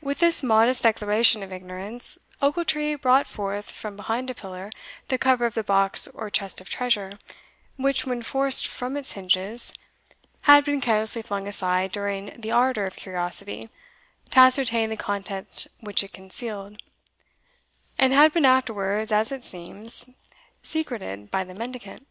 [0.00, 4.68] With this modest declaration of ignorance, Ochiltree brought forth from behind a pillar
[5.06, 7.20] the cover of the box or chest of treasure,
[7.76, 9.72] which, when forced from its hinges,
[10.40, 13.70] had been carelessly flung aside during the ardour of curiosity
[14.30, 16.82] to ascertain the contents which it concealed,
[17.96, 20.10] and had been afterwards, as it seems,
[20.64, 22.08] secreted by the mendicant.